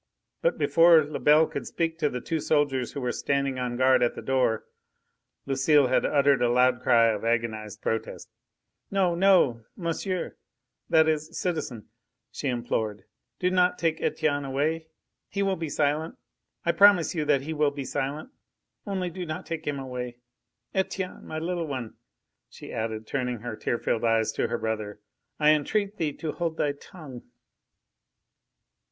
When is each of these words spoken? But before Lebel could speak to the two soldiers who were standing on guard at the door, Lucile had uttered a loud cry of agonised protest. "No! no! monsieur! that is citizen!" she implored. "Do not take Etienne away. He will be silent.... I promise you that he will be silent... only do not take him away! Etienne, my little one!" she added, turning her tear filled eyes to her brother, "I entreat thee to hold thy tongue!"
But 0.41 0.57
before 0.57 1.03
Lebel 1.03 1.45
could 1.45 1.67
speak 1.67 1.99
to 1.99 2.09
the 2.09 2.21
two 2.21 2.39
soldiers 2.39 2.93
who 2.93 3.01
were 3.01 3.11
standing 3.11 3.59
on 3.59 3.77
guard 3.77 4.01
at 4.01 4.15
the 4.15 4.23
door, 4.23 4.65
Lucile 5.45 5.89
had 5.89 6.07
uttered 6.07 6.41
a 6.41 6.49
loud 6.49 6.81
cry 6.81 7.09
of 7.09 7.23
agonised 7.23 7.83
protest. 7.83 8.27
"No! 8.89 9.13
no! 9.13 9.63
monsieur! 9.75 10.37
that 10.89 11.07
is 11.07 11.37
citizen!" 11.37 11.87
she 12.31 12.47
implored. 12.47 13.03
"Do 13.37 13.51
not 13.51 13.77
take 13.77 14.01
Etienne 14.01 14.43
away. 14.43 14.87
He 15.29 15.43
will 15.43 15.55
be 15.55 15.69
silent.... 15.69 16.15
I 16.65 16.71
promise 16.71 17.13
you 17.13 17.23
that 17.25 17.41
he 17.41 17.53
will 17.53 17.69
be 17.69 17.85
silent... 17.85 18.31
only 18.87 19.11
do 19.11 19.23
not 19.23 19.45
take 19.45 19.67
him 19.67 19.77
away! 19.77 20.17
Etienne, 20.73 21.27
my 21.27 21.37
little 21.37 21.67
one!" 21.67 21.93
she 22.49 22.73
added, 22.73 23.05
turning 23.05 23.41
her 23.41 23.55
tear 23.55 23.77
filled 23.77 24.03
eyes 24.03 24.31
to 24.31 24.47
her 24.47 24.57
brother, 24.57 24.99
"I 25.39 25.51
entreat 25.51 25.97
thee 25.97 26.13
to 26.13 26.31
hold 26.31 26.57
thy 26.57 26.71
tongue!" 26.71 27.21